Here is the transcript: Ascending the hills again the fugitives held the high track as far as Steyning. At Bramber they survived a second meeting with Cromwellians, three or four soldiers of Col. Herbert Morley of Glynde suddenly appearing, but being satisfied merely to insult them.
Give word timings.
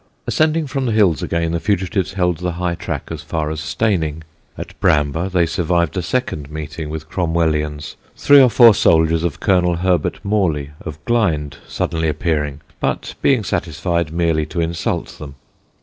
Ascending 0.25 0.65
the 0.65 0.91
hills 0.91 1.21
again 1.21 1.51
the 1.51 1.59
fugitives 1.59 2.13
held 2.13 2.37
the 2.39 2.53
high 2.53 2.73
track 2.73 3.09
as 3.11 3.21
far 3.21 3.51
as 3.51 3.59
Steyning. 3.61 4.23
At 4.57 4.73
Bramber 4.81 5.29
they 5.29 5.45
survived 5.45 5.95
a 5.95 6.01
second 6.01 6.49
meeting 6.49 6.89
with 6.89 7.07
Cromwellians, 7.07 7.97
three 8.17 8.41
or 8.41 8.49
four 8.49 8.73
soldiers 8.73 9.23
of 9.23 9.39
Col. 9.39 9.75
Herbert 9.75 10.17
Morley 10.25 10.71
of 10.83 10.97
Glynde 11.05 11.57
suddenly 11.67 12.07
appearing, 12.07 12.61
but 12.79 13.13
being 13.21 13.43
satisfied 13.43 14.11
merely 14.11 14.47
to 14.47 14.59
insult 14.59 15.19
them. 15.19 15.35